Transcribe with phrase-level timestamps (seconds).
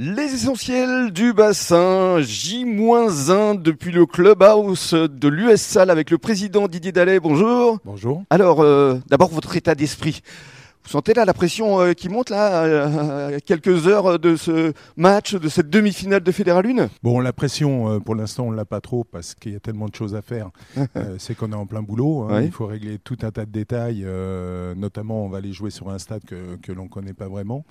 [0.00, 6.92] Les essentiels du bassin, J-1 depuis le clubhouse de l'US Salle avec le président Didier
[6.92, 7.18] Dallet.
[7.18, 7.80] Bonjour.
[7.84, 8.22] Bonjour.
[8.30, 10.22] Alors, euh, d'abord votre état d'esprit.
[10.88, 14.72] Vous sentez là la pression euh, qui monte là, euh, à quelques heures de ce
[14.96, 18.64] match, de cette demi-finale de Fédéral Lune Bon, la pression, euh, pour l'instant, on l'a
[18.64, 20.48] pas trop parce qu'il y a tellement de choses à faire.
[20.96, 22.22] Euh, c'est qu'on est en plein boulot.
[22.30, 22.40] hein.
[22.42, 24.02] Il faut régler tout un tas de détails.
[24.04, 27.66] euh, notamment, on va aller jouer sur un stade que, que l'on connaît pas vraiment.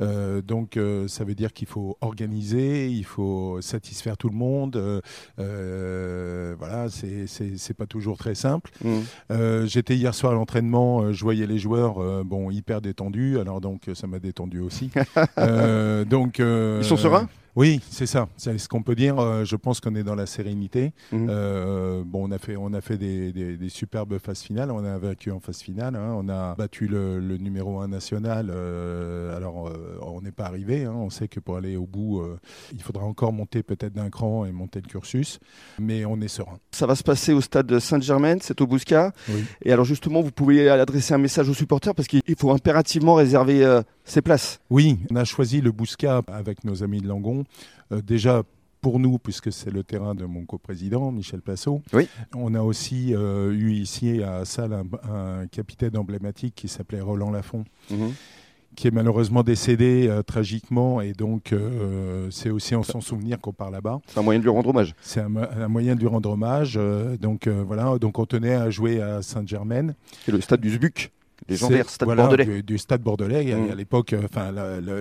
[0.00, 0.78] Euh, donc,
[1.08, 5.02] ça veut dire qu'il faut organiser, il faut satisfaire tout le monde.
[5.36, 8.70] voilà, c'est pas toujours très simple.
[9.30, 13.38] Euh, J'étais hier soir à l'entraînement, je voyais les joueurs, bon, hyper détendus.
[13.40, 14.90] Alors donc, euh, ça m'a détendu aussi.
[15.38, 17.28] Euh, donc, euh, Ils sont sereins?
[17.54, 18.28] Oui, c'est ça.
[18.38, 19.18] C'est ce qu'on peut dire.
[19.18, 20.92] Euh, je pense qu'on est dans la sérénité.
[21.12, 21.26] Mhm.
[21.30, 24.70] Euh, bon, on a fait, on a fait des, des- des superbes phases finales.
[24.70, 25.94] On a vaincu en phase finale.
[25.96, 26.14] hein.
[26.16, 28.50] On a battu le, le numéro 1 national.
[28.50, 30.84] Euh, alors, euh, on n'est pas arrivé.
[30.86, 30.94] hein.
[30.96, 32.22] On sait que pour aller au bout,
[32.72, 35.38] il faudra encore monter peut-être d'un cran et monter le cursus.
[35.78, 36.58] Mais on est serein.
[36.70, 39.12] Ça va se passer au stade Saint-Germain, c'est au Bouscat.
[39.28, 39.44] Oui.
[39.62, 43.80] Et alors justement, vous pouvez adresser un message aux supporters parce qu'il faut impérativement réserver
[44.04, 44.60] ses places.
[44.70, 47.44] Oui, on a choisi le Bouscat avec nos amis de Langon.
[47.92, 48.42] Euh, déjà
[48.80, 51.82] pour nous, puisque c'est le terrain de mon coprésident, Michel Passot.
[51.92, 52.08] Oui.
[52.34, 57.30] On a aussi euh, eu ici à Salle un, un capitaine emblématique qui s'appelait Roland
[57.30, 57.64] Lafont,
[58.74, 61.00] qui est malheureusement décédé euh, tragiquement.
[61.00, 64.00] Et donc, euh, c'est aussi en son souvenir qu'on part là-bas.
[64.08, 64.94] C'est un moyen de lui rendre hommage.
[65.00, 66.74] C'est un, mo- un moyen de lui rendre hommage.
[66.76, 67.98] euh, donc, voilà.
[68.00, 69.94] Donc, on tenait à jouer à Sainte-Germaine.
[70.24, 71.12] C'est le stade du Zbuc,
[71.48, 72.44] les gens stade voilà, bordelais.
[72.44, 73.70] Du, du stade bordelais, à- Mm.
[73.70, 74.50] à l'époque, euh, enfin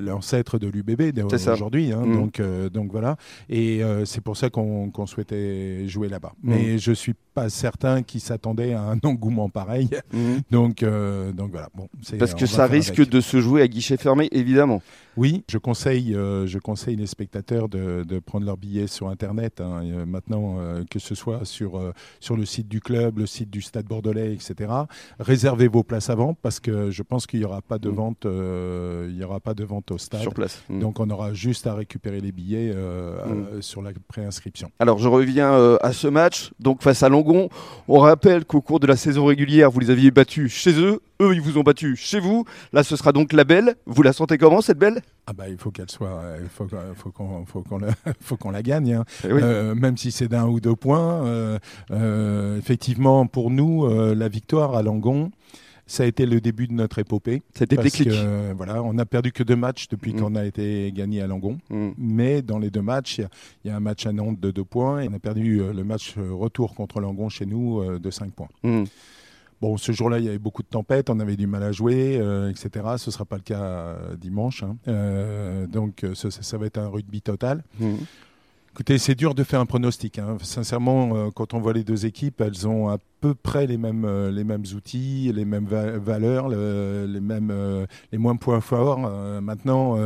[0.02, 1.11] l'ancêtre de l'UBB
[1.53, 1.92] aujourd'hui.
[1.92, 2.14] hein, Mm.
[2.16, 3.16] donc, euh, donc voilà.
[3.50, 6.34] Et euh, c'est pour ça qu'on qu'on souhaitait jouer là-bas.
[6.44, 6.50] Mm.
[6.50, 9.90] Mais je suis pas certain qu'ils s'attendaient à un engouement pareil.
[10.14, 10.42] Mhm.
[10.52, 11.70] Donc, euh, donc voilà.
[11.76, 11.88] Bon,
[12.20, 13.10] Parce que ça risque avec.
[13.10, 14.82] de se jouer à guichet fermé, évidemment.
[15.18, 19.59] Oui, je conseille, euh, je conseille les spectateurs de, de prendre leurs billets sur Internet.
[19.59, 21.82] hein, euh, maintenant, euh, que ce soit sur,
[22.22, 24.72] sur le site du club, le site du Stade Bordelais, etc.
[25.20, 27.94] Réservez vos places avant parce que je pense qu'il n'y aura pas de Mm.
[27.94, 30.22] vente, il y aura pas de vente au stade.
[30.22, 30.62] Sur place.
[30.70, 30.80] Mhm.
[30.80, 32.74] Donc on aura juste à récupérer les billets
[33.59, 34.72] sur la préinscription.
[34.80, 37.50] Alors je reviens à ce match, donc face à Langon.
[37.88, 41.34] On rappelle qu'au cours de la saison régulière, vous les aviez battus chez eux, eux
[41.34, 42.46] ils vous ont battus chez vous.
[42.74, 43.76] Là ce sera donc la belle.
[43.86, 45.02] Vous la sentez comment cette belle?
[45.28, 47.80] Ah bah il faut qu'elle soit, il faut, qu'on- faut qu'on,
[48.22, 48.94] faut qu'on la, gagne.
[48.94, 49.06] hein.
[49.28, 49.42] Eh oui.
[49.44, 51.24] Euh, même si c'est d'un ou deux points.
[51.26, 51.59] euh,
[51.92, 55.32] euh, effectivement, pour nous, la victoire à Langon,
[55.91, 57.41] ça a été le début de notre épopée.
[57.53, 58.07] C'était déclic.
[58.09, 60.19] que, euh, voilà, on n'a perdu que deux matchs depuis Mm.
[60.19, 61.57] qu'on a été gagné à Langon.
[61.69, 61.94] Mhm.
[61.97, 63.29] Mais dans les deux matchs, il y a-
[63.66, 65.74] il y, a un match à Nantes de deux points et on a perdu euh,
[65.74, 68.50] le match euh, retour contre Langon chez nous de cinq points.
[68.63, 68.85] Mhm.
[69.62, 72.18] Bon, ce jour-là, il y avait beaucoup de tempêtes, on avait du mal à jouer,
[72.19, 72.69] euh, etc.
[72.97, 74.63] Ce ne sera pas le cas dimanche.
[74.63, 74.78] hein.
[74.88, 77.63] Euh, donc, ça, va être un rugby total.
[78.74, 80.18] Écoutez, c'est dur de faire un pronostic.
[80.18, 80.38] hein.
[80.42, 84.06] Sincèrement, euh, quand on voit les deux équipes, elles ont à peu près les mêmes,
[84.06, 88.62] euh, les mêmes outils, les mêmes va- valeurs, le- les mêmes, euh, les moins points
[88.62, 89.00] forts.
[89.42, 89.98] Maintenant,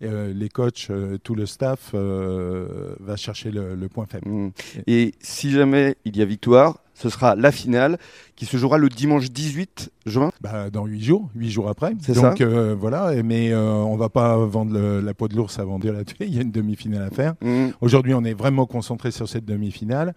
[0.00, 0.90] les coachs,
[1.24, 4.28] tout le staff va chercher le, point faible.
[4.28, 4.52] Mhm.
[4.86, 7.98] Et si jamais il y a victoire, ce sera la finale
[8.36, 10.30] qui se jouera le dimanche 18 juin.
[10.40, 11.92] Bah, dans huit jours, huit jours après.
[12.00, 12.44] C'est Donc ça.
[12.44, 15.90] euh, voilà, mais euh, on va pas vendre le- la peau de l'ours avant de
[15.90, 16.26] la tuer.
[16.26, 17.34] Il y a une demi-finale à faire.
[17.42, 17.72] Mhm.
[17.80, 20.14] Aujourd'hui, on est vraiment concentré sur cette demi-finale.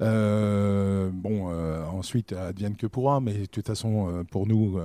[0.00, 4.78] Euh, bon, euh, ensuite, advienne que pourra, mais de toute façon, pour nous,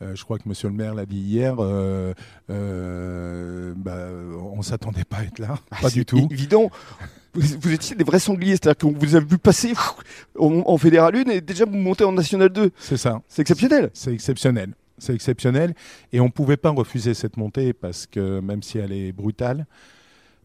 [0.00, 1.56] je crois que Monsieur le maire l'a dit hier,
[3.76, 4.08] bah,
[4.54, 6.28] on s'attendait pas à être là, Ah, pas du tout.
[6.30, 6.70] Évident.
[7.34, 9.72] Vous, vous étiez des vrais sangliers, c'est-à-dire qu'on vous a vu passer
[10.38, 12.70] en, en Fédéral 1 et déjà vous montez en National 2.
[12.78, 13.22] C'est ça.
[13.28, 13.90] C'est exceptionnel.
[13.94, 14.74] C'est exceptionnel.
[14.98, 15.74] C'est exceptionnel.
[16.12, 19.66] Et on ne pouvait pas refuser cette montée parce que, même si elle est brutale,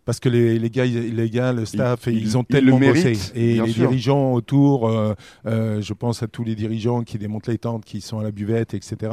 [0.07, 2.79] parce que les, les gars, les gars, le staff, Ils- ils, ont ils le tellement
[2.79, 3.11] bossé.
[3.35, 3.87] Et les sûr.
[3.89, 5.13] dirigeants autour, euh,
[5.45, 8.31] euh, je pense à tous les dirigeants qui démontent les tentes, qui sont à la
[8.31, 9.11] buvette, etc.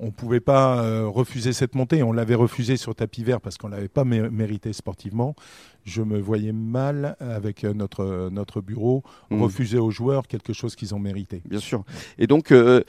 [0.00, 2.02] On ne pouvait pas euh, refuser cette montée.
[2.02, 5.36] On l'avait refusé sur tapis vert parce qu'on ne l'avait pas mé- mérité sportivement.
[5.84, 9.42] Je me voyais mal avec notre, notre bureau Mhm.
[9.42, 11.40] refuser aux joueurs quelque chose qu'ils ont mérité.
[11.48, 11.84] Bien sûr.
[12.18, 12.82] Et donc, euh,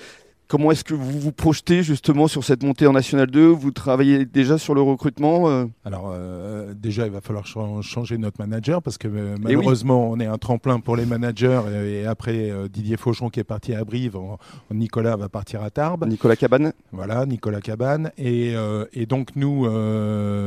[0.53, 4.23] comment est-ce que vous vous projetez justement sur cette montée en National 2 Vous travaillez
[4.25, 5.65] déjà sur le recrutement euh?
[5.83, 9.55] Alors euh, déjà, il va falloir chan- changer notre manager parce que euh, Eh oui.
[9.55, 13.39] malheureusement, on est un tremplin pour les managers et, et après euh, Didier Fauchon qui
[13.39, 14.37] est parti à Brive, on-
[14.71, 16.05] Nicolas va partir à Tarbes.
[16.07, 18.53] Nicolas Cabane, Voilà, Nicolas Cabane et,
[18.93, 19.63] et donc nous,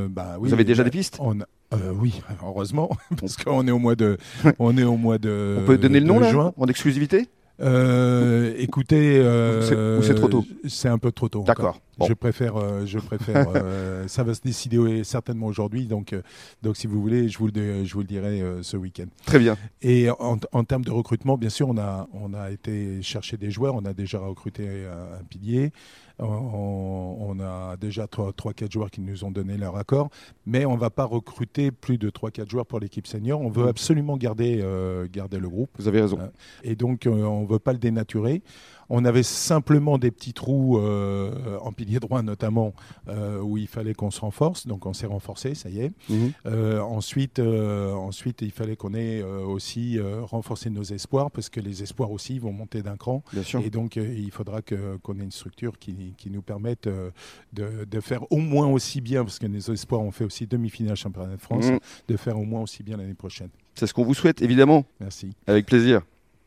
[0.08, 0.48] bah oui.
[0.48, 1.16] vous avez déjà des pistes?
[1.18, 4.18] on, euh, oui, heureusement, parce qu'on est au mois de,
[4.60, 5.56] on est au mois de.
[5.60, 6.52] On peut donner le nom là juin.
[6.56, 7.26] En exclusivité?
[7.60, 11.44] Euh, écoutez, euh, c'est- ou c'est trop tôt C'est un peu trop tôt.
[11.48, 11.80] encore.
[12.06, 13.46] Je préfère, euh, je préfère.
[13.54, 16.22] euh, ça va se décider certainement aujourd'hui, donc, euh,
[16.62, 19.06] donc si vous voulez, je vous le, je vous le dirai ce week-end.
[19.24, 19.56] Très bien.
[19.82, 23.50] Et en, en termes de recrutement, bien sûr, on a, on a été chercher des
[23.50, 23.74] joueurs.
[23.74, 25.72] On a déjà recruté un, un pilier.
[26.18, 30.08] On, on a déjà 3-4 joueurs qui nous ont donné leur accord,
[30.46, 33.40] mais on ne va pas recruter plus de 3-4 joueurs pour l'équipe senior.
[33.40, 33.68] On veut Mm.
[33.68, 35.70] absolument garder, euh, garder le groupe.
[35.78, 36.18] Vous avez raison.
[36.62, 38.42] Et donc, euh, on ne veut pas le dénaturer.
[38.88, 42.72] On avait simplement des petits trous euh, en pilier droit, notamment,
[43.08, 44.66] euh, où il fallait qu'on se renforce.
[44.66, 45.92] Donc, on s'est renforcé, ça y est.
[46.08, 46.32] Mhm.
[46.46, 52.10] Euh, ensuite, ensuite, il fallait qu'on ait aussi renforcé nos espoirs, parce que les espoirs
[52.10, 53.22] aussi vont monter d'un cran.
[53.32, 53.60] Bien sûr.
[53.64, 56.88] Et donc, il faudra que- qu'on ait une structure qui, qui nous permette
[57.52, 60.96] de, de faire au moins aussi bien, parce que nos espoirs ont fait aussi demi-finale
[60.96, 61.78] championnat de France, Mhm.
[62.08, 63.48] de faire au moins aussi bien l'année prochaine.
[63.74, 64.84] C'est ce qu'on vous souhaite, évidemment.
[65.00, 65.30] Merci.
[65.46, 66.02] Avec plaisir.